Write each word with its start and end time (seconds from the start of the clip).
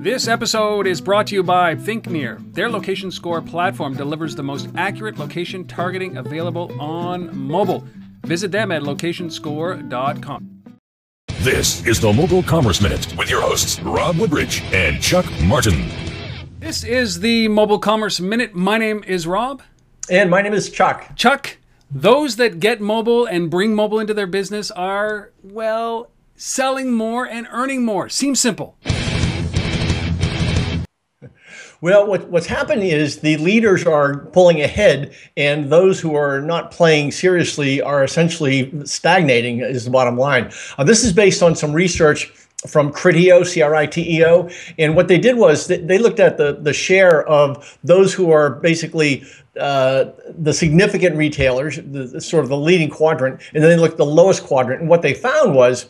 This 0.00 0.28
episode 0.28 0.86
is 0.86 1.00
brought 1.00 1.26
to 1.26 1.34
you 1.34 1.42
by 1.42 1.74
ThinkNear. 1.74 2.54
Their 2.54 2.70
location 2.70 3.10
score 3.10 3.42
platform 3.42 3.96
delivers 3.96 4.36
the 4.36 4.44
most 4.44 4.68
accurate 4.76 5.18
location 5.18 5.66
targeting 5.66 6.18
available 6.18 6.70
on 6.80 7.36
mobile. 7.36 7.84
Visit 8.24 8.52
them 8.52 8.70
at 8.70 8.82
locationscore.com. 8.82 10.62
This 11.40 11.84
is 11.84 12.00
the 12.00 12.12
Mobile 12.12 12.44
Commerce 12.44 12.80
Minute 12.80 13.12
with 13.18 13.28
your 13.28 13.40
hosts, 13.40 13.80
Rob 13.80 14.18
Woodbridge 14.18 14.62
and 14.72 15.02
Chuck 15.02 15.26
Martin. 15.42 15.88
This 16.60 16.84
is 16.84 17.18
the 17.18 17.48
Mobile 17.48 17.80
Commerce 17.80 18.20
Minute. 18.20 18.54
My 18.54 18.78
name 18.78 19.02
is 19.04 19.26
Rob. 19.26 19.62
And 20.08 20.30
my 20.30 20.42
name 20.42 20.54
is 20.54 20.70
Chuck. 20.70 21.16
Chuck, 21.16 21.58
those 21.90 22.36
that 22.36 22.60
get 22.60 22.80
mobile 22.80 23.26
and 23.26 23.50
bring 23.50 23.74
mobile 23.74 23.98
into 23.98 24.14
their 24.14 24.28
business 24.28 24.70
are, 24.70 25.32
well, 25.42 26.12
selling 26.36 26.92
more 26.92 27.26
and 27.26 27.48
earning 27.50 27.84
more. 27.84 28.08
Seems 28.08 28.38
simple. 28.38 28.76
Well, 31.80 32.08
what, 32.08 32.28
what's 32.28 32.46
happening 32.46 32.88
is 32.88 33.20
the 33.20 33.36
leaders 33.36 33.86
are 33.86 34.18
pulling 34.18 34.60
ahead, 34.60 35.14
and 35.36 35.70
those 35.70 36.00
who 36.00 36.16
are 36.16 36.40
not 36.40 36.72
playing 36.72 37.12
seriously 37.12 37.80
are 37.80 38.02
essentially 38.02 38.72
stagnating, 38.84 39.60
is 39.60 39.84
the 39.84 39.90
bottom 39.90 40.16
line. 40.16 40.50
Uh, 40.76 40.82
this 40.82 41.04
is 41.04 41.12
based 41.12 41.40
on 41.40 41.54
some 41.54 41.72
research 41.72 42.32
from 42.66 42.92
Criteo, 42.92 43.46
C-R-I-T-E-O, 43.46 44.50
and 44.78 44.96
what 44.96 45.06
they 45.06 45.18
did 45.18 45.36
was 45.36 45.68
they 45.68 45.98
looked 45.98 46.18
at 46.18 46.36
the, 46.36 46.58
the 46.60 46.72
share 46.72 47.24
of 47.28 47.78
those 47.84 48.12
who 48.12 48.32
are 48.32 48.50
basically 48.50 49.22
uh, 49.60 50.06
the 50.36 50.52
significant 50.52 51.14
retailers, 51.14 51.76
the, 51.76 52.10
the, 52.12 52.20
sort 52.20 52.42
of 52.42 52.48
the 52.48 52.56
leading 52.56 52.90
quadrant, 52.90 53.40
and 53.54 53.62
then 53.62 53.70
they 53.70 53.76
looked 53.76 53.92
at 53.92 53.98
the 53.98 54.04
lowest 54.04 54.42
quadrant, 54.42 54.80
and 54.80 54.90
what 54.90 55.02
they 55.02 55.14
found 55.14 55.54
was 55.54 55.86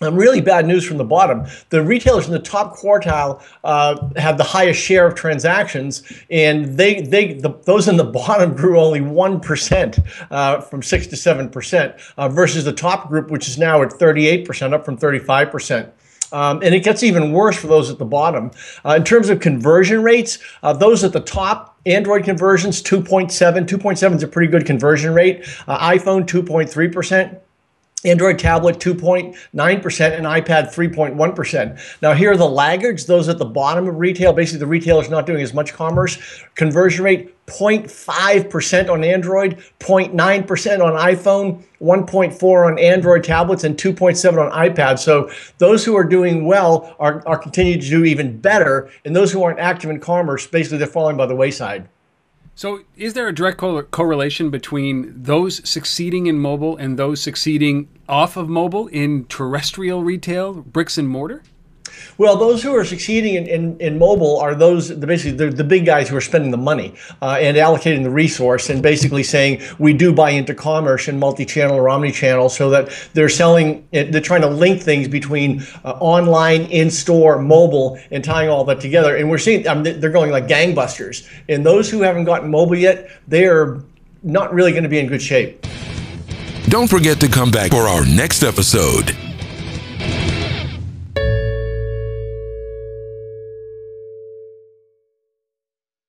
um, 0.00 0.14
really 0.14 0.40
bad 0.40 0.66
news 0.66 0.84
from 0.84 0.98
the 0.98 1.04
bottom. 1.04 1.46
The 1.70 1.82
retailers 1.82 2.26
in 2.26 2.32
the 2.32 2.38
top 2.38 2.76
quartile 2.76 3.42
uh, 3.64 4.08
have 4.16 4.36
the 4.36 4.44
highest 4.44 4.80
share 4.80 5.06
of 5.06 5.14
transactions, 5.14 6.02
and 6.30 6.76
they 6.76 7.00
they 7.00 7.34
the, 7.34 7.54
those 7.64 7.88
in 7.88 7.96
the 7.96 8.04
bottom 8.16 8.54
grew 8.54 8.78
only 8.78 9.00
one 9.00 9.40
percent 9.40 9.98
uh, 10.30 10.60
from 10.60 10.82
six 10.82 11.06
to 11.08 11.16
seven 11.16 11.48
percent 11.48 11.94
uh, 12.16 12.28
versus 12.28 12.64
the 12.64 12.72
top 12.72 13.08
group, 13.08 13.30
which 13.30 13.48
is 13.48 13.58
now 13.58 13.82
at 13.82 13.92
thirty 13.92 14.26
eight 14.26 14.46
percent, 14.46 14.74
up 14.74 14.84
from 14.84 14.96
thirty 14.96 15.18
five 15.18 15.50
percent. 15.50 15.92
Um, 16.32 16.60
and 16.62 16.74
it 16.74 16.82
gets 16.82 17.02
even 17.02 17.32
worse 17.32 17.56
for 17.56 17.68
those 17.68 17.88
at 17.88 17.98
the 17.98 18.04
bottom. 18.04 18.50
Uh, 18.84 18.94
in 18.96 19.04
terms 19.04 19.28
of 19.28 19.40
conversion 19.40 20.02
rates, 20.02 20.38
uh, 20.62 20.72
those 20.72 21.04
at 21.04 21.12
the 21.12 21.20
top, 21.20 21.78
Android 21.86 22.24
conversions 22.24 22.82
2.7. 22.82 23.30
2.7 23.30 24.16
is 24.16 24.22
a 24.24 24.28
pretty 24.28 24.50
good 24.50 24.66
conversion 24.66 25.14
rate. 25.14 25.44
Uh, 25.68 25.78
iPhone 25.90 26.26
2.3%. 26.26 27.40
Android 28.04 28.38
tablet 28.38 28.78
2.9% 28.78 29.34
and 29.56 30.26
iPad 30.26 30.72
3.1%. 30.72 32.00
Now, 32.02 32.12
here 32.12 32.32
are 32.32 32.36
the 32.36 32.48
laggards, 32.48 33.06
those 33.06 33.28
at 33.28 33.38
the 33.38 33.44
bottom 33.46 33.88
of 33.88 33.96
retail. 33.96 34.34
Basically, 34.34 34.58
the 34.58 34.66
retailer's 34.66 35.08
not 35.08 35.24
doing 35.24 35.42
as 35.42 35.54
much 35.54 35.72
commerce. 35.72 36.18
Conversion 36.54 37.04
rate 37.04 37.46
0.5% 37.46 38.90
on 38.90 39.02
Android, 39.02 39.56
0.9% 39.80 40.84
on 40.84 40.92
iPhone, 40.92 41.64
1.4 41.80 42.66
on 42.66 42.78
Android 42.78 43.24
tablets, 43.24 43.64
and 43.64 43.78
2.7 43.78 44.38
on 44.38 44.52
iPad. 44.52 44.98
So 44.98 45.30
those 45.58 45.84
who 45.84 45.96
are 45.96 46.04
doing 46.04 46.44
well 46.44 46.94
are, 46.98 47.26
are 47.26 47.38
continuing 47.38 47.80
to 47.80 47.88
do 47.88 48.04
even 48.04 48.38
better. 48.38 48.90
And 49.04 49.16
those 49.16 49.32
who 49.32 49.42
aren't 49.42 49.58
active 49.58 49.88
in 49.90 50.00
commerce, 50.00 50.46
basically, 50.46 50.78
they're 50.78 50.86
falling 50.86 51.16
by 51.16 51.26
the 51.26 51.36
wayside. 51.36 51.88
So, 52.58 52.80
is 52.96 53.12
there 53.12 53.28
a 53.28 53.34
direct 53.34 53.58
co- 53.58 53.82
correlation 53.82 54.48
between 54.48 55.12
those 55.14 55.60
succeeding 55.68 56.26
in 56.26 56.38
mobile 56.38 56.74
and 56.78 56.98
those 56.98 57.20
succeeding 57.20 57.86
off 58.08 58.38
of 58.38 58.48
mobile 58.48 58.86
in 58.86 59.26
terrestrial 59.26 60.02
retail, 60.02 60.54
bricks 60.62 60.96
and 60.96 61.06
mortar? 61.06 61.42
Well, 62.18 62.36
those 62.36 62.62
who 62.62 62.74
are 62.74 62.84
succeeding 62.84 63.34
in, 63.34 63.46
in, 63.46 63.80
in 63.80 63.98
mobile 63.98 64.38
are 64.38 64.54
those 64.54 64.90
basically 64.90 65.36
the, 65.36 65.50
the 65.50 65.64
big 65.64 65.84
guys 65.86 66.08
who 66.08 66.16
are 66.16 66.20
spending 66.20 66.50
the 66.50 66.56
money 66.56 66.94
uh, 67.22 67.38
and 67.40 67.56
allocating 67.56 68.02
the 68.02 68.10
resource 68.10 68.70
and 68.70 68.82
basically 68.82 69.22
saying 69.22 69.62
we 69.78 69.92
do 69.92 70.12
buy 70.12 70.30
into 70.30 70.54
commerce 70.54 71.08
and 71.08 71.18
multi-channel 71.18 71.76
or 71.76 71.88
omni-channel 71.88 72.48
so 72.48 72.70
that 72.70 72.88
they're 73.14 73.28
selling, 73.28 73.86
they're 73.92 74.20
trying 74.20 74.40
to 74.40 74.48
link 74.48 74.82
things 74.82 75.08
between 75.08 75.62
uh, 75.84 75.90
online, 76.00 76.62
in-store, 76.62 77.40
mobile, 77.40 77.98
and 78.10 78.24
tying 78.24 78.48
all 78.48 78.64
that 78.64 78.80
together. 78.80 79.16
And 79.16 79.28
we're 79.30 79.38
seeing 79.38 79.66
I 79.68 79.74
mean, 79.74 80.00
they're 80.00 80.10
going 80.10 80.30
like 80.30 80.46
gangbusters. 80.46 81.28
And 81.48 81.64
those 81.64 81.90
who 81.90 82.02
haven't 82.02 82.24
gotten 82.24 82.50
mobile 82.50 82.76
yet, 82.76 83.10
they 83.28 83.46
are 83.46 83.82
not 84.22 84.52
really 84.52 84.72
going 84.72 84.82
to 84.82 84.88
be 84.88 84.98
in 84.98 85.06
good 85.06 85.22
shape. 85.22 85.64
Don't 86.68 86.88
forget 86.88 87.20
to 87.20 87.28
come 87.28 87.50
back 87.50 87.70
for 87.70 87.82
our 87.82 88.04
next 88.04 88.42
episode. 88.42 89.16